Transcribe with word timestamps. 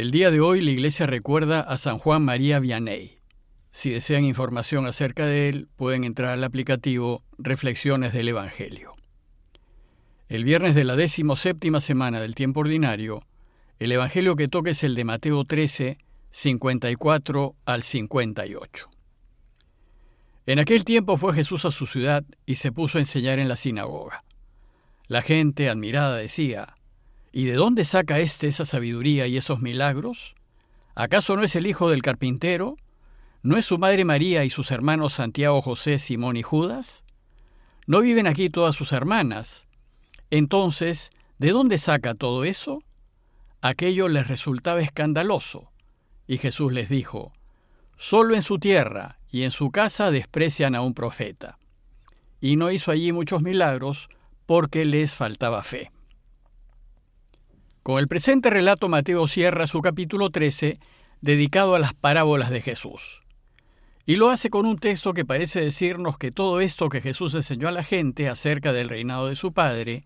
El 0.00 0.12
día 0.12 0.30
de 0.30 0.40
hoy 0.40 0.62
la 0.62 0.70
iglesia 0.70 1.04
recuerda 1.04 1.60
a 1.60 1.76
San 1.76 1.98
Juan 1.98 2.24
María 2.24 2.58
Vianney. 2.58 3.18
Si 3.70 3.90
desean 3.90 4.24
información 4.24 4.86
acerca 4.86 5.26
de 5.26 5.50
él, 5.50 5.68
pueden 5.76 6.04
entrar 6.04 6.30
al 6.30 6.42
aplicativo 6.42 7.22
Reflexiones 7.36 8.14
del 8.14 8.28
Evangelio. 8.30 8.94
El 10.30 10.44
viernes 10.44 10.74
de 10.74 10.84
la 10.84 10.96
séptima 11.36 11.82
semana 11.82 12.18
del 12.18 12.34
tiempo 12.34 12.60
ordinario, 12.60 13.26
el 13.78 13.92
Evangelio 13.92 14.36
que 14.36 14.48
toca 14.48 14.70
es 14.70 14.82
el 14.84 14.94
de 14.94 15.04
Mateo 15.04 15.44
13, 15.44 15.98
54 16.30 17.54
al 17.66 17.82
58. 17.82 18.86
En 20.46 20.60
aquel 20.60 20.86
tiempo 20.86 21.18
fue 21.18 21.34
Jesús 21.34 21.66
a 21.66 21.70
su 21.70 21.86
ciudad 21.86 22.24
y 22.46 22.54
se 22.54 22.72
puso 22.72 22.96
a 22.96 23.02
enseñar 23.02 23.38
en 23.38 23.48
la 23.48 23.56
sinagoga. 23.56 24.24
La 25.08 25.20
gente, 25.20 25.68
admirada, 25.68 26.16
decía, 26.16 26.74
¿Y 27.32 27.44
de 27.44 27.52
dónde 27.52 27.84
saca 27.84 28.18
éste 28.18 28.48
esa 28.48 28.64
sabiduría 28.64 29.26
y 29.26 29.36
esos 29.36 29.60
milagros? 29.60 30.34
¿Acaso 30.94 31.36
no 31.36 31.44
es 31.44 31.54
el 31.54 31.66
hijo 31.66 31.88
del 31.88 32.02
carpintero? 32.02 32.76
¿No 33.42 33.56
es 33.56 33.64
su 33.64 33.78
madre 33.78 34.04
María 34.04 34.44
y 34.44 34.50
sus 34.50 34.70
hermanos 34.72 35.14
Santiago, 35.14 35.62
José, 35.62 35.98
Simón 35.98 36.36
y 36.36 36.42
Judas? 36.42 37.04
¿No 37.86 38.00
viven 38.00 38.26
aquí 38.26 38.50
todas 38.50 38.74
sus 38.74 38.92
hermanas? 38.92 39.66
Entonces, 40.30 41.10
¿de 41.38 41.50
dónde 41.50 41.78
saca 41.78 42.14
todo 42.14 42.44
eso? 42.44 42.82
Aquello 43.62 44.08
les 44.08 44.26
resultaba 44.26 44.80
escandaloso. 44.80 45.70
Y 46.26 46.38
Jesús 46.38 46.72
les 46.72 46.88
dijo, 46.88 47.32
Solo 47.96 48.34
en 48.34 48.42
su 48.42 48.58
tierra 48.58 49.18
y 49.30 49.42
en 49.42 49.50
su 49.50 49.70
casa 49.70 50.10
desprecian 50.10 50.74
a 50.74 50.80
un 50.80 50.94
profeta. 50.94 51.58
Y 52.40 52.56
no 52.56 52.70
hizo 52.70 52.90
allí 52.90 53.12
muchos 53.12 53.42
milagros 53.42 54.08
porque 54.46 54.84
les 54.84 55.14
faltaba 55.14 55.62
fe. 55.62 55.90
Con 57.90 57.98
el 57.98 58.06
presente 58.06 58.50
relato 58.50 58.88
Mateo 58.88 59.26
cierra 59.26 59.66
su 59.66 59.80
capítulo 59.80 60.30
13 60.30 60.78
dedicado 61.22 61.74
a 61.74 61.80
las 61.80 61.92
parábolas 61.92 62.50
de 62.50 62.62
Jesús. 62.62 63.24
Y 64.06 64.14
lo 64.14 64.30
hace 64.30 64.48
con 64.48 64.64
un 64.64 64.78
texto 64.78 65.12
que 65.12 65.24
parece 65.24 65.60
decirnos 65.60 66.16
que 66.16 66.30
todo 66.30 66.60
esto 66.60 66.88
que 66.88 67.00
Jesús 67.00 67.34
enseñó 67.34 67.66
a 67.66 67.72
la 67.72 67.82
gente 67.82 68.28
acerca 68.28 68.72
del 68.72 68.88
reinado 68.88 69.26
de 69.26 69.34
su 69.34 69.52
Padre 69.52 70.04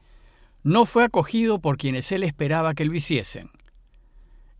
no 0.62 0.86
fue 0.86 1.04
acogido 1.04 1.58
por 1.58 1.76
quienes 1.76 2.10
él 2.10 2.22
esperaba 2.22 2.72
que 2.72 2.86
lo 2.86 2.94
hiciesen. 2.94 3.50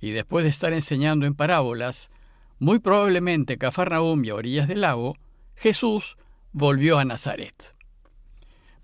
Y 0.03 0.11
después 0.11 0.45
de 0.45 0.51
estar 0.51 0.75
enseñando 0.75 1.25
en 1.25 1.35
parábolas, 1.35 2.11
muy 2.59 2.79
probablemente 2.79 3.57
Cafarnaum 3.57 4.23
y 4.23 4.29
a 4.29 4.35
orillas 4.35 4.69
del 4.69 4.83
lago, 4.83 5.17
Jesús 5.55 6.19
volvió 6.53 6.99
a 6.99 7.07
Nazaret. 7.07 7.75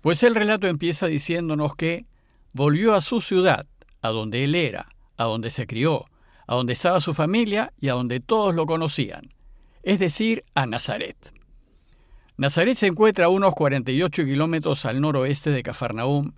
Pues 0.01 0.23
el 0.23 0.33
relato 0.33 0.65
empieza 0.65 1.05
diciéndonos 1.05 1.75
que 1.75 2.07
volvió 2.53 2.95
a 2.95 3.01
su 3.01 3.21
ciudad, 3.21 3.67
a 4.01 4.09
donde 4.09 4.43
él 4.43 4.55
era, 4.55 4.89
a 5.17 5.25
donde 5.25 5.51
se 5.51 5.67
crió, 5.67 6.05
a 6.47 6.55
donde 6.55 6.73
estaba 6.73 6.99
su 7.01 7.13
familia 7.13 7.73
y 7.79 7.89
a 7.89 7.93
donde 7.93 8.19
todos 8.19 8.53
lo 8.55 8.65
conocían, 8.65 9.33
es 9.83 9.99
decir, 9.99 10.43
a 10.53 10.65
Nazaret. 10.65 11.33
Nazaret 12.37 12.75
se 12.75 12.87
encuentra 12.87 13.25
a 13.25 13.29
unos 13.29 13.53
48 13.53 14.25
kilómetros 14.25 14.85
al 14.85 14.99
noroeste 14.99 15.51
de 15.51 15.63
Cafarnaúm, 15.63 16.33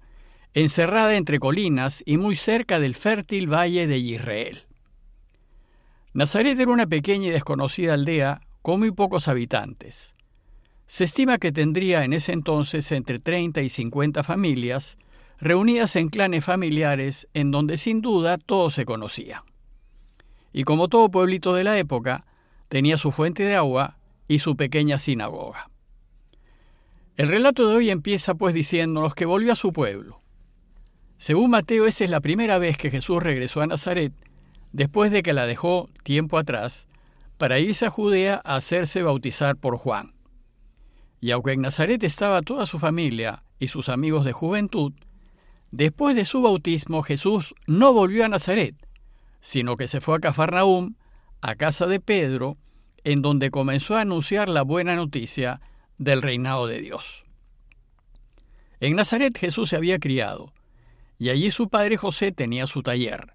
encerrada 0.53 1.15
entre 1.15 1.39
colinas 1.39 2.03
y 2.05 2.17
muy 2.17 2.35
cerca 2.35 2.79
del 2.79 2.95
fértil 2.95 3.51
valle 3.51 3.87
de 3.87 3.97
Israel. 3.97 4.65
Nazaret 6.13 6.59
era 6.59 6.71
una 6.71 6.85
pequeña 6.85 7.27
y 7.27 7.31
desconocida 7.31 7.93
aldea 7.95 8.41
con 8.61 8.79
muy 8.79 8.91
pocos 8.91 9.27
habitantes. 9.27 10.15
Se 10.85 11.05
estima 11.05 11.39
que 11.39 11.51
tendría 11.51 12.03
en 12.03 12.13
ese 12.13 12.33
entonces 12.33 12.91
entre 12.91 13.17
30 13.19 13.61
y 13.61 13.69
50 13.69 14.21
familias, 14.23 14.97
reunidas 15.43 15.95
en 15.95 16.09
clanes 16.09 16.45
familiares 16.45 17.27
en 17.33 17.51
donde 17.51 17.77
sin 17.77 18.01
duda 18.01 18.37
todo 18.37 18.69
se 18.69 18.85
conocía. 18.85 19.43
Y 20.53 20.63
como 20.63 20.87
todo 20.87 21.11
pueblito 21.11 21.53
de 21.53 21.63
la 21.63 21.77
época, 21.77 22.25
tenía 22.69 22.97
su 22.97 23.11
fuente 23.11 23.43
de 23.43 23.55
agua 23.55 23.97
y 24.27 24.39
su 24.39 24.55
pequeña 24.55 24.97
sinagoga. 24.97 25.69
El 27.17 27.27
relato 27.27 27.67
de 27.67 27.75
hoy 27.75 27.89
empieza 27.89 28.35
pues 28.35 28.55
diciéndonos 28.55 29.13
que 29.15 29.25
volvió 29.25 29.51
a 29.51 29.57
su 29.57 29.73
pueblo. 29.73 30.19
Según 31.17 31.51
Mateo, 31.51 31.85
esa 31.85 32.03
es 32.05 32.09
la 32.09 32.21
primera 32.21 32.57
vez 32.57 32.77
que 32.77 32.89
Jesús 32.89 33.21
regresó 33.21 33.61
a 33.61 33.67
Nazaret, 33.67 34.13
después 34.71 35.11
de 35.11 35.23
que 35.23 35.33
la 35.33 35.45
dejó 35.45 35.89
tiempo 36.03 36.37
atrás, 36.37 36.87
para 37.37 37.59
irse 37.59 37.85
a 37.85 37.89
Judea 37.89 38.41
a 38.43 38.55
hacerse 38.55 39.03
bautizar 39.03 39.57
por 39.57 39.77
Juan. 39.77 40.13
Y 41.19 41.31
aunque 41.31 41.51
en 41.51 41.61
Nazaret 41.61 42.03
estaba 42.03 42.41
toda 42.41 42.65
su 42.65 42.79
familia 42.79 43.43
y 43.59 43.67
sus 43.67 43.89
amigos 43.89 44.25
de 44.25 44.33
juventud, 44.33 44.93
Después 45.73 46.15
de 46.15 46.23
su 46.23 46.43
bautismo, 46.43 47.01
Jesús 47.01 47.55
no 47.65 47.93
volvió 47.93 48.23
a 48.23 48.27
Nazaret, 48.27 48.75
sino 49.39 49.75
que 49.75 49.87
se 49.87 50.01
fue 50.01 50.17
a 50.17 50.19
Cafarnaúm, 50.19 50.93
a 51.41 51.55
casa 51.55 51.87
de 51.87 51.99
Pedro, 51.99 52.57
en 53.03 53.23
donde 53.23 53.49
comenzó 53.49 53.97
a 53.97 54.01
anunciar 54.01 54.49
la 54.49 54.61
buena 54.61 54.95
noticia 54.95 55.61
del 55.97 56.21
reinado 56.21 56.67
de 56.67 56.79
Dios. 56.79 57.23
En 58.81 58.95
Nazaret 58.95 59.35
Jesús 59.35 59.69
se 59.69 59.75
había 59.75 59.97
criado, 59.97 60.53
y 61.17 61.29
allí 61.29 61.49
su 61.49 61.69
padre 61.69 61.97
José 61.97 62.31
tenía 62.31 62.67
su 62.67 62.83
taller. 62.83 63.33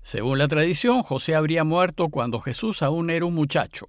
Según 0.00 0.38
la 0.38 0.48
tradición, 0.48 1.02
José 1.02 1.34
habría 1.34 1.64
muerto 1.64 2.08
cuando 2.08 2.40
Jesús 2.40 2.82
aún 2.82 3.10
era 3.10 3.26
un 3.26 3.34
muchacho, 3.34 3.88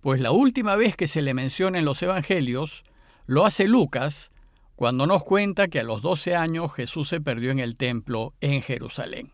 pues 0.00 0.18
la 0.18 0.32
última 0.32 0.74
vez 0.74 0.96
que 0.96 1.06
se 1.06 1.22
le 1.22 1.32
menciona 1.32 1.78
en 1.78 1.84
los 1.84 2.02
Evangelios 2.02 2.82
lo 3.26 3.46
hace 3.46 3.68
Lucas 3.68 4.32
cuando 4.76 5.06
nos 5.06 5.24
cuenta 5.24 5.68
que 5.68 5.80
a 5.80 5.82
los 5.82 6.02
12 6.02 6.36
años 6.36 6.72
Jesús 6.74 7.08
se 7.08 7.20
perdió 7.20 7.50
en 7.50 7.58
el 7.58 7.76
templo 7.76 8.34
en 8.42 8.60
Jerusalén. 8.60 9.32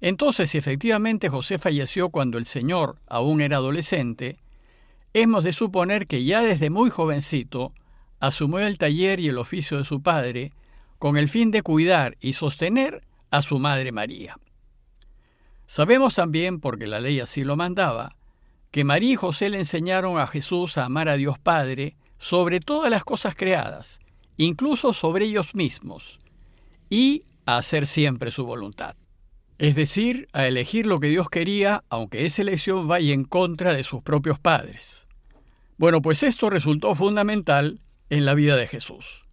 Entonces, 0.00 0.50
si 0.50 0.58
efectivamente 0.58 1.28
José 1.28 1.58
falleció 1.58 2.10
cuando 2.10 2.38
el 2.38 2.46
Señor 2.46 3.00
aún 3.08 3.40
era 3.40 3.56
adolescente, 3.56 4.38
hemos 5.14 5.42
de 5.42 5.52
suponer 5.52 6.06
que 6.06 6.24
ya 6.24 6.42
desde 6.42 6.70
muy 6.70 6.90
jovencito 6.90 7.72
asumió 8.20 8.60
el 8.60 8.78
taller 8.78 9.18
y 9.18 9.28
el 9.28 9.38
oficio 9.38 9.78
de 9.78 9.84
su 9.84 10.00
padre 10.00 10.52
con 10.98 11.16
el 11.16 11.28
fin 11.28 11.50
de 11.50 11.62
cuidar 11.62 12.16
y 12.20 12.34
sostener 12.34 13.02
a 13.30 13.42
su 13.42 13.58
madre 13.58 13.90
María. 13.90 14.38
Sabemos 15.66 16.14
también, 16.14 16.60
porque 16.60 16.86
la 16.86 17.00
ley 17.00 17.18
así 17.18 17.42
lo 17.42 17.56
mandaba, 17.56 18.14
que 18.70 18.84
María 18.84 19.12
y 19.12 19.16
José 19.16 19.48
le 19.48 19.58
enseñaron 19.58 20.18
a 20.18 20.26
Jesús 20.26 20.78
a 20.78 20.84
amar 20.84 21.08
a 21.08 21.16
Dios 21.16 21.38
Padre 21.38 21.96
sobre 22.18 22.60
todas 22.60 22.90
las 22.90 23.04
cosas 23.04 23.34
creadas 23.34 24.00
incluso 24.36 24.92
sobre 24.92 25.26
ellos 25.26 25.54
mismos, 25.54 26.20
y 26.90 27.24
a 27.46 27.56
hacer 27.56 27.86
siempre 27.86 28.30
su 28.30 28.44
voluntad. 28.44 28.96
Es 29.58 29.76
decir, 29.76 30.28
a 30.32 30.46
elegir 30.46 30.86
lo 30.86 30.98
que 30.98 31.08
Dios 31.08 31.30
quería, 31.30 31.84
aunque 31.88 32.24
esa 32.24 32.42
elección 32.42 32.88
vaya 32.88 33.14
en 33.14 33.24
contra 33.24 33.72
de 33.72 33.84
sus 33.84 34.02
propios 34.02 34.38
padres. 34.38 35.06
Bueno, 35.76 36.02
pues 36.02 36.22
esto 36.22 36.50
resultó 36.50 36.94
fundamental 36.94 37.80
en 38.10 38.24
la 38.24 38.34
vida 38.34 38.56
de 38.56 38.66
Jesús. 38.66 39.24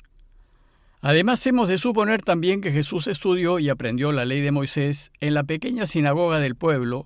Además, 1.01 1.45
hemos 1.47 1.67
de 1.67 1.79
suponer 1.79 2.21
también 2.21 2.61
que 2.61 2.71
Jesús 2.71 3.07
estudió 3.07 3.57
y 3.57 3.69
aprendió 3.69 4.11
la 4.11 4.25
ley 4.25 4.41
de 4.41 4.51
Moisés 4.51 5.11
en 5.19 5.33
la 5.33 5.43
pequeña 5.43 5.87
sinagoga 5.87 6.39
del 6.39 6.55
pueblo, 6.55 7.05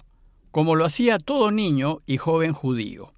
como 0.52 0.76
lo 0.76 0.84
hacía 0.84 1.18
todo 1.18 1.52
niño 1.52 2.02
y 2.06 2.18
joven 2.18 2.52
judío, 2.52 3.14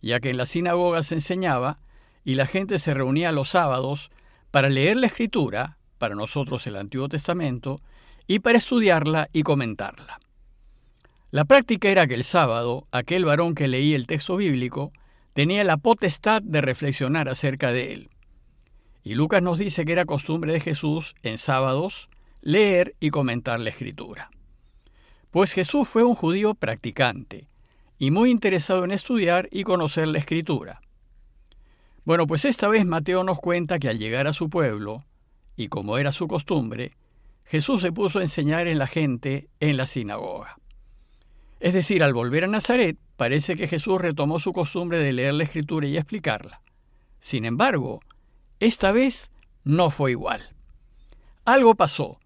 ya 0.00 0.20
que 0.20 0.30
en 0.30 0.36
la 0.36 0.46
sinagoga 0.46 1.02
se 1.02 1.14
enseñaba 1.14 1.80
y 2.28 2.34
la 2.34 2.46
gente 2.46 2.78
se 2.78 2.92
reunía 2.92 3.32
los 3.32 3.48
sábados 3.48 4.10
para 4.50 4.68
leer 4.68 4.98
la 4.98 5.06
escritura, 5.06 5.78
para 5.96 6.14
nosotros 6.14 6.66
el 6.66 6.76
Antiguo 6.76 7.08
Testamento, 7.08 7.80
y 8.26 8.40
para 8.40 8.58
estudiarla 8.58 9.30
y 9.32 9.44
comentarla. 9.44 10.18
La 11.30 11.46
práctica 11.46 11.88
era 11.88 12.06
que 12.06 12.12
el 12.12 12.24
sábado, 12.24 12.86
aquel 12.92 13.24
varón 13.24 13.54
que 13.54 13.66
leía 13.66 13.96
el 13.96 14.06
texto 14.06 14.36
bíblico 14.36 14.92
tenía 15.32 15.64
la 15.64 15.78
potestad 15.78 16.42
de 16.42 16.60
reflexionar 16.60 17.30
acerca 17.30 17.72
de 17.72 17.94
él. 17.94 18.10
Y 19.02 19.14
Lucas 19.14 19.40
nos 19.40 19.56
dice 19.56 19.86
que 19.86 19.92
era 19.92 20.04
costumbre 20.04 20.52
de 20.52 20.60
Jesús 20.60 21.14
en 21.22 21.38
sábados 21.38 22.10
leer 22.42 22.94
y 23.00 23.08
comentar 23.08 23.58
la 23.58 23.70
escritura. 23.70 24.28
Pues 25.30 25.54
Jesús 25.54 25.88
fue 25.88 26.04
un 26.04 26.14
judío 26.14 26.54
practicante 26.54 27.48
y 27.98 28.10
muy 28.10 28.30
interesado 28.30 28.84
en 28.84 28.90
estudiar 28.90 29.48
y 29.50 29.62
conocer 29.62 30.08
la 30.08 30.18
escritura. 30.18 30.82
Bueno, 32.08 32.26
pues 32.26 32.46
esta 32.46 32.68
vez 32.68 32.86
Mateo 32.86 33.22
nos 33.22 33.38
cuenta 33.38 33.78
que 33.78 33.86
al 33.86 33.98
llegar 33.98 34.28
a 34.28 34.32
su 34.32 34.48
pueblo, 34.48 35.04
y 35.56 35.68
como 35.68 35.98
era 35.98 36.10
su 36.10 36.26
costumbre, 36.26 36.96
Jesús 37.44 37.82
se 37.82 37.92
puso 37.92 38.18
a 38.18 38.22
enseñar 38.22 38.66
en 38.66 38.78
la 38.78 38.86
gente 38.86 39.50
en 39.60 39.76
la 39.76 39.86
sinagoga. 39.86 40.56
Es 41.60 41.74
decir, 41.74 42.02
al 42.02 42.14
volver 42.14 42.44
a 42.44 42.46
Nazaret, 42.46 42.96
parece 43.18 43.56
que 43.56 43.68
Jesús 43.68 44.00
retomó 44.00 44.38
su 44.38 44.54
costumbre 44.54 44.96
de 44.96 45.12
leer 45.12 45.34
la 45.34 45.44
escritura 45.44 45.86
y 45.86 45.98
explicarla. 45.98 46.62
Sin 47.20 47.44
embargo, 47.44 48.00
esta 48.58 48.90
vez 48.90 49.30
no 49.64 49.90
fue 49.90 50.12
igual. 50.12 50.48
Algo 51.44 51.74
pasó, 51.74 52.20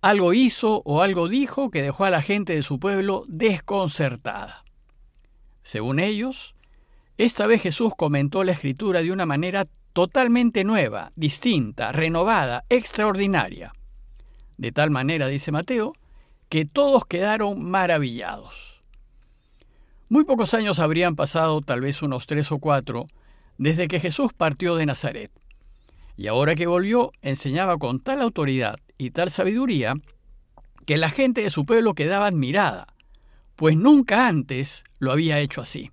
algo 0.00 0.32
hizo 0.32 0.82
o 0.84 1.02
algo 1.02 1.28
dijo 1.28 1.70
que 1.70 1.82
dejó 1.82 2.04
a 2.04 2.10
la 2.10 2.22
gente 2.22 2.54
de 2.54 2.62
su 2.62 2.80
pueblo 2.80 3.26
desconcertada. 3.28 4.64
Según 5.62 6.00
ellos, 6.00 6.56
esta 7.24 7.46
vez 7.46 7.60
Jesús 7.60 7.92
comentó 7.94 8.44
la 8.44 8.52
escritura 8.52 9.02
de 9.02 9.12
una 9.12 9.26
manera 9.26 9.64
totalmente 9.92 10.64
nueva, 10.64 11.12
distinta, 11.16 11.92
renovada, 11.92 12.64
extraordinaria. 12.70 13.74
De 14.56 14.72
tal 14.72 14.90
manera, 14.90 15.26
dice 15.26 15.52
Mateo, 15.52 15.92
que 16.48 16.64
todos 16.64 17.04
quedaron 17.04 17.62
maravillados. 17.62 18.80
Muy 20.08 20.24
pocos 20.24 20.54
años 20.54 20.78
habrían 20.78 21.14
pasado, 21.14 21.60
tal 21.60 21.82
vez 21.82 22.00
unos 22.00 22.26
tres 22.26 22.50
o 22.52 22.58
cuatro, 22.58 23.06
desde 23.58 23.86
que 23.86 24.00
Jesús 24.00 24.32
partió 24.32 24.76
de 24.76 24.86
Nazaret. 24.86 25.30
Y 26.16 26.26
ahora 26.26 26.54
que 26.54 26.66
volvió, 26.66 27.12
enseñaba 27.20 27.76
con 27.76 28.00
tal 28.00 28.22
autoridad 28.22 28.78
y 28.96 29.10
tal 29.10 29.30
sabiduría 29.30 29.92
que 30.86 30.96
la 30.96 31.10
gente 31.10 31.42
de 31.42 31.50
su 31.50 31.66
pueblo 31.66 31.92
quedaba 31.92 32.28
admirada, 32.28 32.86
pues 33.56 33.76
nunca 33.76 34.26
antes 34.26 34.84
lo 34.98 35.12
había 35.12 35.38
hecho 35.38 35.60
así. 35.60 35.90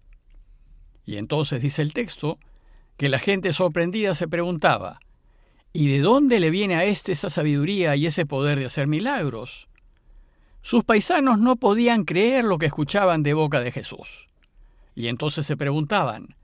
Y 1.08 1.16
entonces 1.16 1.62
dice 1.62 1.82
el 1.82 1.94
texto 1.94 2.38
que 2.98 3.08
la 3.08 3.18
gente 3.18 3.54
sorprendida 3.54 4.14
se 4.14 4.28
preguntaba, 4.28 5.00
¿y 5.72 5.88
de 5.88 6.02
dónde 6.02 6.42
le 6.42 6.52
viene 6.52 6.76
a 6.76 6.84
éste 6.84 7.14
esa 7.14 7.30
sabiduría 7.30 7.96
y 7.96 8.06
ese 8.06 8.26
poder 8.26 8.60
de 8.60 8.66
hacer 8.66 8.88
milagros? 8.88 9.70
Sus 10.62 10.84
paisanos 10.84 11.40
no 11.40 11.56
podían 11.56 12.04
creer 12.04 12.44
lo 12.44 12.58
que 12.58 12.66
escuchaban 12.66 13.24
de 13.24 13.34
boca 13.34 13.62
de 13.62 13.72
Jesús. 13.72 14.28
Y 14.96 15.08
entonces 15.08 15.46
se 15.46 15.56
preguntaban, 15.56 16.36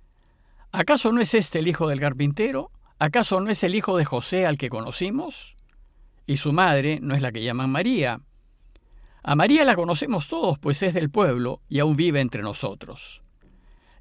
¿acaso 0.72 1.12
no 1.12 1.20
es 1.20 1.34
este 1.34 1.60
el 1.60 1.68
hijo 1.68 1.90
del 1.90 2.00
carpintero? 2.00 2.72
¿Acaso 3.00 3.42
no 3.42 3.50
es 3.50 3.66
el 3.66 3.76
hijo 3.76 3.98
de 3.98 4.06
José 4.06 4.46
al 4.46 4.58
que 4.58 4.70
conocimos? 4.70 5.58
Y 6.26 6.38
su 6.38 6.54
madre 6.54 7.00
no 7.02 7.16
es 7.16 7.22
la 7.22 7.34
que 7.34 7.44
llaman 7.44 7.70
María. 7.70 8.22
A 9.24 9.36
María 9.36 9.66
la 9.66 9.76
conocemos 9.76 10.30
todos, 10.30 10.58
pues 10.58 10.82
es 10.84 10.94
del 10.94 11.10
pueblo 11.10 11.60
y 11.68 11.80
aún 11.80 11.98
vive 11.98 12.22
entre 12.22 12.44
nosotros. 12.44 13.23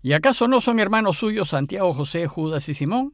¿Y 0.02 0.14
acaso 0.14 0.48
no 0.48 0.60
son 0.60 0.80
hermanos 0.80 1.18
suyos 1.18 1.50
Santiago, 1.50 1.94
José, 1.94 2.26
Judas 2.26 2.68
y 2.68 2.74
Simón? 2.74 3.12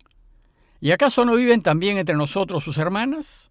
¿Y 0.80 0.92
acaso 0.92 1.24
no 1.24 1.34
viven 1.34 1.62
también 1.62 1.98
entre 1.98 2.16
nosotros 2.16 2.64
sus 2.64 2.78
hermanas? 2.78 3.50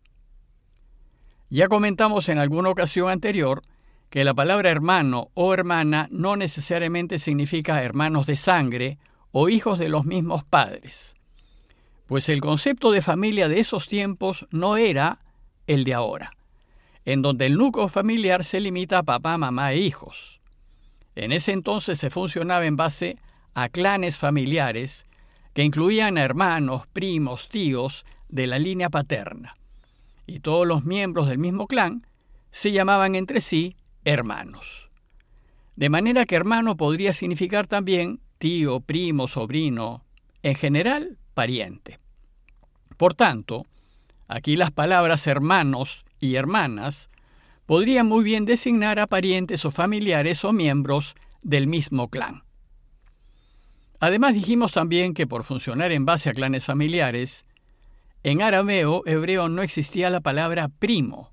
Ya 1.50 1.68
comentamos 1.68 2.30
en 2.30 2.40
alguna 2.40 2.70
ocasión 2.70 3.10
anterior 3.10 3.62
que 4.10 4.24
la 4.24 4.34
palabra 4.34 4.70
hermano 4.70 5.30
o 5.34 5.54
hermana 5.54 6.08
no 6.12 6.36
necesariamente 6.36 7.20
significa 7.20 7.84
hermanos 7.84 8.26
de 8.26 8.38
sangre 8.38 8.98
o 9.32 9.50
hijos 9.50 9.78
de 9.78 9.90
los 9.90 10.06
mismos 10.06 10.44
padres, 10.44 11.16
pues 12.08 12.30
el 12.30 12.42
concepto 12.42 12.92
de 12.92 13.02
familia 13.02 13.50
de 13.50 13.60
esos 13.60 13.88
tiempos 13.88 14.48
no 14.50 14.78
era 14.78 15.20
el 15.68 15.84
de 15.84 15.94
ahora, 15.94 16.32
en 17.06 17.22
donde 17.22 17.46
el 17.46 17.58
núcleo 17.58 17.88
familiar 17.88 18.46
se 18.46 18.62
limita 18.62 19.00
a 19.00 19.04
papá, 19.04 19.38
mamá 19.38 19.74
e 19.74 19.78
hijos. 19.78 20.42
En 21.16 21.32
ese 21.32 21.52
entonces 21.52 22.00
se 22.00 22.10
funcionaba 22.10 22.66
en 22.66 22.78
base 22.78 23.18
a 23.58 23.70
clanes 23.70 24.20
familiares 24.20 25.08
que 25.56 25.64
incluían 25.64 26.20
hermanos, 26.20 26.86
primos, 26.94 27.50
tíos 27.50 28.06
de 28.30 28.46
la 28.46 28.60
línea 28.60 28.92
paterna. 28.92 29.58
Y 30.28 30.42
todos 30.42 30.68
los 30.68 30.86
miembros 30.86 31.28
del 31.28 31.40
mismo 31.40 31.66
clan 31.66 32.06
se 32.52 32.72
llamaban 32.72 33.16
entre 33.16 33.42
sí 33.42 33.76
hermanos. 34.06 34.90
De 35.76 35.90
manera 35.90 36.26
que 36.26 36.36
hermano 36.36 36.78
podría 36.78 37.14
significar 37.14 37.66
también 37.66 38.20
tío, 38.38 38.80
primo, 38.80 39.28
sobrino, 39.28 40.04
en 40.44 40.54
general, 40.54 41.18
pariente. 41.34 41.98
Por 42.96 43.16
tanto, 43.16 43.66
aquí 44.28 44.56
las 44.56 44.70
palabras 44.70 45.26
hermanos 45.26 46.06
y 46.20 46.36
hermanas 46.36 47.10
podrían 47.66 48.06
muy 48.06 48.24
bien 48.24 48.46
designar 48.46 49.00
a 49.00 49.08
parientes 49.08 49.66
o 49.66 49.72
familiares 49.72 50.46
o 50.46 50.54
miembros 50.54 51.16
del 51.42 51.66
mismo 51.66 52.10
clan. 52.10 52.44
Además 54.00 54.34
dijimos 54.34 54.72
también 54.72 55.14
que 55.14 55.28
por 55.28 55.44
funcionar 55.44 55.92
en 55.92 56.06
base 56.06 56.30
a 56.30 56.34
clanes 56.34 56.66
familiares, 56.66 57.46
en 58.24 58.42
arameo 58.42 59.04
hebreo 59.06 59.50
no 59.50 59.62
existía 59.62 60.10
la 60.10 60.22
palabra 60.22 60.68
primo. 60.68 61.32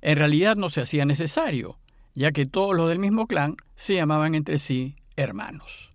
En 0.00 0.16
realidad 0.16 0.56
no 0.56 0.70
se 0.70 0.80
hacía 0.80 1.04
necesario, 1.04 1.78
ya 2.14 2.32
que 2.32 2.46
todos 2.46 2.74
los 2.74 2.88
del 2.88 2.98
mismo 2.98 3.26
clan 3.26 3.56
se 3.76 3.94
llamaban 3.94 4.34
entre 4.34 4.58
sí 4.58 4.96
hermanos. 5.16 5.92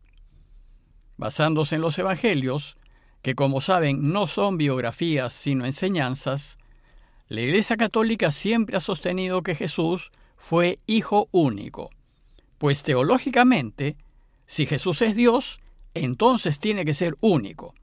Basándose 1.17 1.75
en 1.75 1.81
los 1.81 1.97
evangelios, 1.99 2.77
que 3.21 3.35
como 3.35 3.59
saben 3.59 4.13
no 4.13 4.27
son 4.27 4.57
biografías 4.57 5.33
sino 5.33 5.65
enseñanzas, 5.65 6.57
la 7.27 7.41
Iglesia 7.41 7.77
Católica 7.77 8.31
siempre 8.31 8.77
ha 8.77 8.79
sostenido 8.79 9.43
que 9.43 9.55
Jesús 9.55 10.11
fue 10.37 10.79
hijo 10.87 11.27
único, 11.31 11.89
pues 12.57 12.83
teológicamente, 12.83 13.97
si 14.45 14.65
Jesús 14.65 15.01
es 15.01 15.15
Dios, 15.15 15.59
entonces 15.93 16.59
tiene 16.59 16.85
que 16.85 16.93
ser 16.93 17.15
único. 17.21 17.73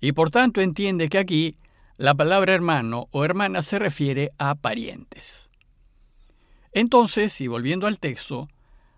Y 0.00 0.12
por 0.12 0.30
tanto 0.30 0.60
entiende 0.60 1.08
que 1.08 1.18
aquí 1.18 1.56
la 1.96 2.14
palabra 2.14 2.54
hermano 2.54 3.08
o 3.10 3.24
hermana 3.24 3.62
se 3.62 3.78
refiere 3.78 4.32
a 4.38 4.54
parientes. 4.54 5.48
Entonces, 6.72 7.40
y 7.40 7.46
volviendo 7.46 7.86
al 7.86 7.98
texto, 7.98 8.48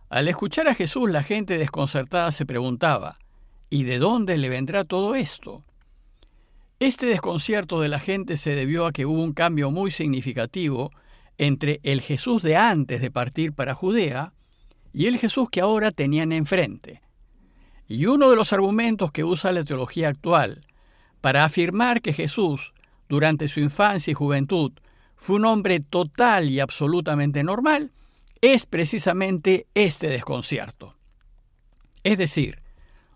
al 0.09 0.27
escuchar 0.27 0.69
a 0.69 0.75
Jesús 0.75 1.09
la 1.09 1.23
gente 1.23 1.59
desconcertada 1.59 2.33
se 2.33 2.45
preguntaba, 2.45 3.19
¿y 3.71 3.85
de 3.85 3.99
dónde 3.99 4.37
le 4.37 4.49
vendrá 4.49 4.85
todo 4.85 5.15
esto? 5.15 5.65
Este 6.81 7.07
desconcierto 7.07 7.81
de 7.81 7.89
la 7.89 7.99
gente 7.99 8.37
se 8.37 8.55
debió 8.55 8.87
a 8.87 8.93
que 8.93 9.07
hubo 9.07 9.23
un 9.23 9.33
cambio 9.33 9.71
muy 9.71 9.91
significativo 9.91 10.91
entre 11.37 11.81
el 11.83 12.01
Jesús 12.01 12.43
de 12.43 12.57
antes 12.57 13.01
de 13.01 13.11
partir 13.11 13.53
para 13.53 13.75
Judea 13.75 14.33
y 14.93 15.07
el 15.07 15.19
Jesús 15.19 15.49
que 15.51 15.61
ahora 15.61 15.91
tenían 15.91 16.33
enfrente. 16.33 17.03
Y 17.89 18.07
uno 18.07 18.29
de 18.29 18.37
los 18.37 18.53
argumentos 18.53 19.11
que 19.11 19.25
usa 19.25 19.51
la 19.51 19.65
teología 19.65 20.09
actual 20.09 20.61
para 21.23 21.45
afirmar 21.45 22.03
que 22.03 22.13
Jesús, 22.13 22.75
durante 23.09 23.49
su 23.49 23.61
infancia 23.61 24.11
y 24.11 24.15
juventud, 24.15 24.73
fue 25.17 25.37
un 25.37 25.47
hombre 25.47 25.81
total 25.81 26.51
y 26.51 26.61
absolutamente 26.61 27.43
normal, 27.43 27.91
es 28.41 28.67
precisamente 28.67 29.67
este 29.75 30.09
desconcierto. 30.09 30.95
Es 32.05 32.19
decir, 32.19 32.63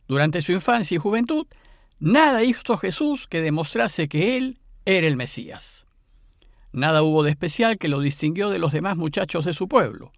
durante 0.08 0.40
su 0.40 0.52
infancia 0.52 0.96
y 0.96 0.98
juventud, 0.98 1.46
nada 2.00 2.42
hizo 2.42 2.76
Jesús 2.76 3.28
que 3.28 3.40
demostrase 3.40 4.08
que 4.08 4.36
él 4.36 4.58
era 4.84 5.06
el 5.06 5.16
Mesías. 5.16 5.86
Nada 6.72 7.02
hubo 7.02 7.22
de 7.22 7.30
especial 7.30 7.76
que 7.76 7.88
lo 7.88 8.00
distinguió 8.00 8.48
de 8.48 8.58
los 8.58 8.72
demás 8.72 8.96
muchachos 8.96 9.44
de 9.44 9.52
su 9.52 9.68
pueblo. 9.68 10.10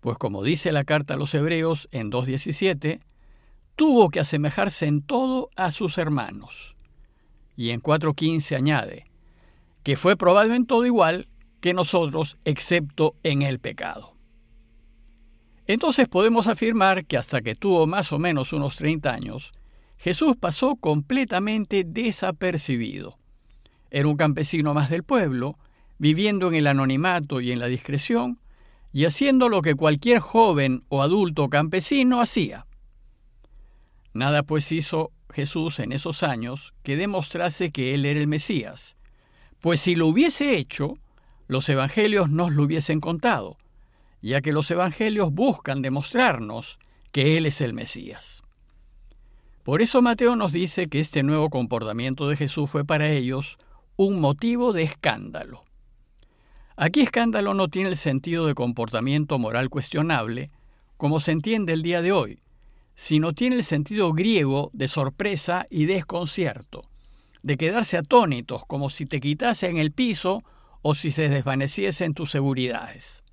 Pues 0.00 0.18
como 0.18 0.42
dice 0.42 0.72
la 0.72 0.82
carta 0.82 1.14
a 1.14 1.16
los 1.16 1.32
Hebreos 1.34 1.88
en 1.92 2.10
2.17, 2.10 3.00
tuvo 3.82 4.10
que 4.10 4.20
asemejarse 4.20 4.86
en 4.86 5.02
todo 5.02 5.50
a 5.56 5.72
sus 5.72 5.98
hermanos. 5.98 6.76
Y 7.56 7.70
en 7.70 7.82
4.15 7.82 8.54
añade, 8.54 9.10
que 9.82 9.96
fue 9.96 10.16
probado 10.16 10.54
en 10.54 10.66
todo 10.66 10.86
igual 10.86 11.26
que 11.60 11.74
nosotros, 11.74 12.38
excepto 12.44 13.16
en 13.24 13.42
el 13.42 13.58
pecado. 13.58 14.14
Entonces 15.66 16.06
podemos 16.06 16.46
afirmar 16.46 17.06
que 17.06 17.16
hasta 17.16 17.42
que 17.42 17.56
tuvo 17.56 17.88
más 17.88 18.12
o 18.12 18.20
menos 18.20 18.52
unos 18.52 18.76
30 18.76 19.12
años, 19.12 19.50
Jesús 19.98 20.36
pasó 20.36 20.76
completamente 20.76 21.82
desapercibido. 21.84 23.18
Era 23.90 24.06
un 24.06 24.16
campesino 24.16 24.74
más 24.74 24.90
del 24.90 25.02
pueblo, 25.02 25.58
viviendo 25.98 26.46
en 26.46 26.54
el 26.54 26.68
anonimato 26.68 27.40
y 27.40 27.50
en 27.50 27.58
la 27.58 27.66
discreción, 27.66 28.38
y 28.92 29.06
haciendo 29.06 29.48
lo 29.48 29.60
que 29.60 29.74
cualquier 29.74 30.20
joven 30.20 30.84
o 30.88 31.02
adulto 31.02 31.48
campesino 31.48 32.20
hacía, 32.20 32.66
Nada 34.14 34.42
pues 34.42 34.70
hizo 34.72 35.10
Jesús 35.32 35.78
en 35.78 35.92
esos 35.92 36.22
años 36.22 36.74
que 36.82 36.96
demostrase 36.96 37.70
que 37.70 37.94
Él 37.94 38.04
era 38.04 38.20
el 38.20 38.28
Mesías, 38.28 38.96
pues 39.60 39.80
si 39.80 39.94
lo 39.94 40.08
hubiese 40.08 40.56
hecho, 40.56 40.98
los 41.46 41.68
evangelios 41.68 42.28
nos 42.28 42.52
lo 42.52 42.64
hubiesen 42.64 43.00
contado, 43.00 43.56
ya 44.20 44.40
que 44.40 44.52
los 44.52 44.70
evangelios 44.70 45.32
buscan 45.32 45.82
demostrarnos 45.82 46.78
que 47.12 47.36
Él 47.36 47.46
es 47.46 47.60
el 47.60 47.72
Mesías. 47.72 48.42
Por 49.62 49.80
eso 49.80 50.02
Mateo 50.02 50.34
nos 50.34 50.52
dice 50.52 50.88
que 50.88 50.98
este 50.98 51.22
nuevo 51.22 51.48
comportamiento 51.48 52.28
de 52.28 52.36
Jesús 52.36 52.68
fue 52.68 52.84
para 52.84 53.10
ellos 53.10 53.56
un 53.96 54.20
motivo 54.20 54.72
de 54.72 54.82
escándalo. 54.82 55.62
Aquí 56.76 57.02
escándalo 57.02 57.54
no 57.54 57.68
tiene 57.68 57.90
el 57.90 57.96
sentido 57.96 58.46
de 58.46 58.54
comportamiento 58.54 59.38
moral 59.38 59.70
cuestionable, 59.70 60.50
como 60.96 61.20
se 61.20 61.30
entiende 61.30 61.72
el 61.74 61.82
día 61.82 62.02
de 62.02 62.10
hoy, 62.10 62.40
sino 63.02 63.32
tiene 63.32 63.56
el 63.56 63.64
sentido 63.64 64.12
griego 64.12 64.70
de 64.74 64.86
sorpresa 64.86 65.66
y 65.68 65.86
desconcierto, 65.86 66.84
de 67.42 67.56
quedarse 67.56 67.96
atónitos 67.96 68.64
como 68.66 68.90
si 68.90 69.06
te 69.06 69.20
quitasen 69.20 69.76
el 69.76 69.90
piso 69.90 70.44
o 70.82 70.94
si 70.94 71.10
se 71.10 71.28
desvaneciesen 71.28 72.14
tus 72.14 72.30
seguridades. 72.30 73.24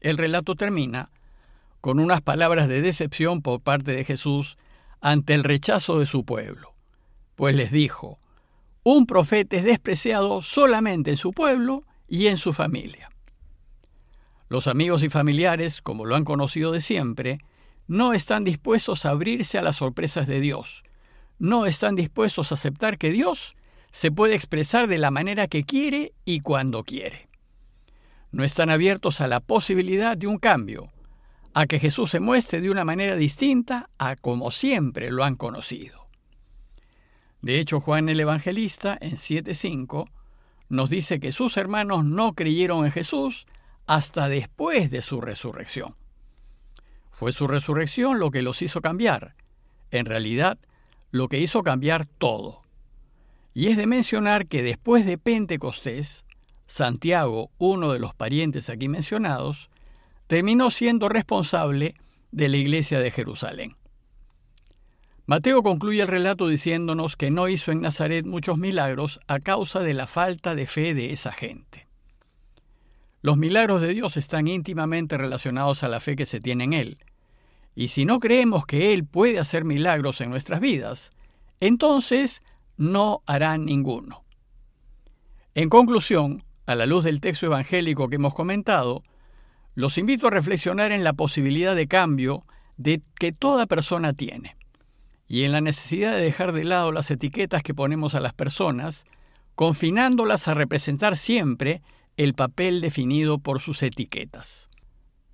El 0.00 0.16
relato 0.16 0.54
termina 0.54 1.10
con 1.80 1.98
unas 1.98 2.20
palabras 2.20 2.68
de 2.68 2.82
decepción 2.82 3.42
por 3.42 3.60
parte 3.60 3.90
de 3.90 4.04
Jesús 4.04 4.58
ante 5.00 5.34
el 5.34 5.42
rechazo 5.42 5.98
de 5.98 6.06
su 6.06 6.24
pueblo, 6.24 6.70
pues 7.34 7.56
les 7.56 7.72
dijo, 7.72 8.20
un 8.84 9.06
profeta 9.06 9.56
es 9.56 9.64
despreciado 9.64 10.40
solamente 10.40 11.10
en 11.10 11.16
su 11.16 11.32
pueblo 11.32 11.82
y 12.06 12.28
en 12.28 12.36
su 12.36 12.52
familia. 12.52 13.10
Los 14.48 14.68
amigos 14.68 15.02
y 15.02 15.08
familiares, 15.08 15.82
como 15.82 16.04
lo 16.04 16.14
han 16.14 16.24
conocido 16.24 16.70
de 16.70 16.80
siempre, 16.80 17.40
no 17.86 18.12
están 18.12 18.44
dispuestos 18.44 19.04
a 19.04 19.10
abrirse 19.10 19.58
a 19.58 19.62
las 19.62 19.76
sorpresas 19.76 20.26
de 20.26 20.40
Dios. 20.40 20.84
No 21.38 21.66
están 21.66 21.94
dispuestos 21.96 22.50
a 22.50 22.54
aceptar 22.54 22.98
que 22.98 23.10
Dios 23.10 23.56
se 23.90 24.10
puede 24.10 24.34
expresar 24.34 24.88
de 24.88 24.98
la 24.98 25.10
manera 25.10 25.46
que 25.46 25.64
quiere 25.64 26.12
y 26.24 26.40
cuando 26.40 26.84
quiere. 26.84 27.28
no 28.32 28.42
están 28.42 28.68
abiertos 28.68 29.20
a 29.20 29.28
la 29.28 29.38
posibilidad 29.38 30.16
de 30.16 30.26
un 30.26 30.38
cambio, 30.38 30.90
a 31.52 31.66
que 31.66 31.78
Jesús 31.78 32.10
se 32.10 32.18
muestre 32.18 32.60
de 32.60 32.68
una 32.68 32.84
manera 32.84 33.14
distinta 33.14 33.88
a 33.96 34.16
como 34.16 34.50
siempre 34.50 35.12
lo 35.12 35.22
han 35.22 35.36
conocido. 35.36 36.08
De 37.40 37.60
hecho, 37.60 37.80
Juan 37.80 38.08
el 38.08 38.18
Evangelista, 38.18 38.98
en 39.00 39.12
7.5, 39.12 40.10
nos 40.68 40.90
dice 40.90 41.20
que 41.20 41.30
sus 41.30 41.56
hermanos 41.56 42.04
no 42.04 42.32
creyeron 42.32 42.84
en 42.84 42.90
Jesús 42.90 43.46
hasta 43.86 44.28
después 44.28 44.90
de 44.90 45.02
su 45.02 45.20
resurrección. 45.20 45.94
Fue 47.14 47.32
su 47.32 47.46
resurrección 47.46 48.18
lo 48.18 48.32
que 48.32 48.42
los 48.42 48.60
hizo 48.60 48.80
cambiar, 48.80 49.36
en 49.92 50.04
realidad 50.04 50.58
lo 51.12 51.28
que 51.28 51.38
hizo 51.38 51.62
cambiar 51.62 52.06
todo. 52.06 52.62
Y 53.54 53.68
es 53.68 53.76
de 53.76 53.86
mencionar 53.86 54.48
que 54.48 54.64
después 54.64 55.06
de 55.06 55.16
Pentecostés, 55.16 56.24
Santiago, 56.66 57.52
uno 57.58 57.92
de 57.92 58.00
los 58.00 58.14
parientes 58.14 58.68
aquí 58.68 58.88
mencionados, 58.88 59.70
terminó 60.26 60.70
siendo 60.70 61.08
responsable 61.08 61.94
de 62.32 62.48
la 62.48 62.56
iglesia 62.56 62.98
de 62.98 63.12
Jerusalén. 63.12 63.76
Mateo 65.26 65.62
concluye 65.62 66.02
el 66.02 66.08
relato 66.08 66.48
diciéndonos 66.48 67.16
que 67.16 67.30
no 67.30 67.48
hizo 67.48 67.70
en 67.70 67.80
Nazaret 67.80 68.26
muchos 68.26 68.58
milagros 68.58 69.20
a 69.28 69.38
causa 69.38 69.80
de 69.80 69.94
la 69.94 70.08
falta 70.08 70.56
de 70.56 70.66
fe 70.66 70.94
de 70.94 71.12
esa 71.12 71.30
gente. 71.30 71.86
Los 73.24 73.38
milagros 73.38 73.80
de 73.80 73.94
Dios 73.94 74.18
están 74.18 74.48
íntimamente 74.48 75.16
relacionados 75.16 75.82
a 75.82 75.88
la 75.88 76.00
fe 76.00 76.14
que 76.14 76.26
se 76.26 76.40
tiene 76.40 76.64
en 76.64 76.72
Él. 76.74 76.98
Y 77.74 77.88
si 77.88 78.04
no 78.04 78.20
creemos 78.20 78.66
que 78.66 78.92
Él 78.92 79.06
puede 79.06 79.38
hacer 79.38 79.64
milagros 79.64 80.20
en 80.20 80.28
nuestras 80.28 80.60
vidas, 80.60 81.10
entonces 81.58 82.42
no 82.76 83.22
hará 83.24 83.56
ninguno. 83.56 84.24
En 85.54 85.70
conclusión, 85.70 86.44
a 86.66 86.74
la 86.74 86.84
luz 86.84 87.04
del 87.04 87.22
texto 87.22 87.46
evangélico 87.46 88.10
que 88.10 88.16
hemos 88.16 88.34
comentado, 88.34 89.02
los 89.74 89.96
invito 89.96 90.26
a 90.26 90.30
reflexionar 90.30 90.92
en 90.92 91.02
la 91.02 91.14
posibilidad 91.14 91.74
de 91.74 91.88
cambio 91.88 92.44
de 92.76 93.00
que 93.18 93.32
toda 93.32 93.64
persona 93.64 94.12
tiene 94.12 94.54
y 95.26 95.44
en 95.44 95.52
la 95.52 95.62
necesidad 95.62 96.12
de 96.12 96.20
dejar 96.20 96.52
de 96.52 96.64
lado 96.64 96.92
las 96.92 97.10
etiquetas 97.10 97.62
que 97.62 97.72
ponemos 97.72 98.14
a 98.14 98.20
las 98.20 98.34
personas, 98.34 99.06
confinándolas 99.54 100.46
a 100.46 100.52
representar 100.52 101.16
siempre 101.16 101.80
el 102.16 102.34
papel 102.34 102.80
definido 102.80 103.38
por 103.38 103.60
sus 103.60 103.82
etiquetas. 103.82 104.68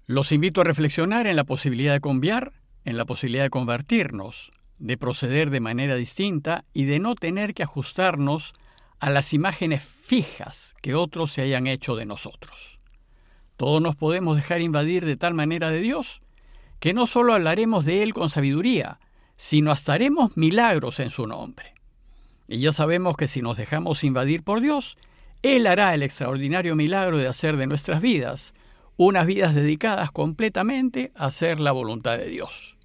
Los 0.07 0.33
invito 0.33 0.61
a 0.61 0.65
reflexionar 0.65 1.27
en 1.27 1.37
la 1.37 1.45
posibilidad 1.45 1.93
de 1.93 2.01
cambiar, 2.01 2.53
en 2.85 2.97
la 2.97 3.05
posibilidad 3.05 3.45
de 3.45 3.51
convertirnos, 3.51 4.51
de 4.79 4.97
proceder 4.97 5.51
de 5.51 5.61
manera 5.61 5.95
distinta 5.95 6.65
y 6.73 6.85
de 6.85 6.99
no 6.99 7.15
tener 7.15 7.55
que 7.55 7.63
ajustarnos 7.63 8.55
a 8.99 9.11
las 9.11 9.33
imágenes 9.35 9.83
fijas 9.85 10.75
que 10.83 10.95
otros 10.95 11.33
se 11.33 11.43
hayan 11.43 11.67
hecho 11.67 11.97
de 11.97 12.07
nosotros. 12.07 12.79
Todos 13.57 13.83
nos 13.83 13.95
podemos 13.95 14.37
dejar 14.37 14.63
invadir 14.63 15.05
de 15.05 15.17
tal 15.17 15.35
manera 15.35 15.71
de 15.71 15.81
Dios 15.81 16.23
que 16.81 16.95
no 16.95 17.07
solo 17.07 17.35
hablaremos 17.35 17.85
de 17.85 18.03
Él 18.03 18.15
con 18.15 18.31
sabiduría, 18.31 18.99
sino 19.37 19.71
hasta 19.71 19.93
haremos 19.93 20.37
milagros 20.37 20.99
en 20.99 21.11
su 21.11 21.27
nombre. 21.27 21.75
Y 22.49 22.59
ya 22.59 22.73
sabemos 22.73 23.17
que 23.17 23.29
si 23.29 23.43
nos 23.43 23.59
dejamos 23.59 24.03
invadir 24.03 24.43
por 24.43 24.61
Dios, 24.61 24.97
él 25.43 25.67
hará 25.67 25.95
el 25.95 26.03
extraordinario 26.03 26.77
milagro 26.77 27.17
de 27.17 27.29
hacer 27.29 27.57
de 27.57 27.67
nuestras 27.67 28.01
vidas 28.01 28.55
unas 28.97 29.27
vidas 29.27 29.55
dedicadas 29.55 30.11
completamente 30.11 31.11
a 31.15 31.27
hacer 31.27 31.61
la 31.61 31.73
voluntad 31.73 32.19
de 32.19 32.27
Dios. 32.27 32.77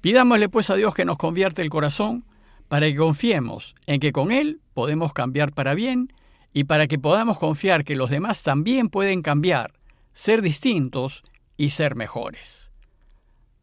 Pidámosle 0.00 0.48
pues 0.48 0.70
a 0.70 0.74
Dios 0.74 0.94
que 0.94 1.04
nos 1.04 1.18
convierta 1.18 1.60
el 1.60 1.68
corazón 1.68 2.24
para 2.68 2.86
que 2.86 2.96
confiemos 2.96 3.74
en 3.86 4.00
que 4.00 4.12
con 4.12 4.32
Él 4.32 4.62
podemos 4.72 5.12
cambiar 5.12 5.52
para 5.52 5.74
bien 5.74 6.12
y 6.54 6.64
para 6.64 6.86
que 6.86 6.98
podamos 6.98 7.38
confiar 7.38 7.84
que 7.84 7.96
los 7.96 8.08
demás 8.08 8.42
también 8.42 8.88
pueden 8.88 9.20
cambiar, 9.20 9.74
ser 10.14 10.40
distintos 10.40 11.22
y 11.58 11.70
ser 11.70 11.94
mejores. 11.94 12.70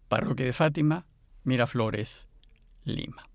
Parroquia 0.08 0.46
de 0.46 0.54
Fátima, 0.54 1.06
Miraflores, 1.44 2.28
Lima. 2.84 3.29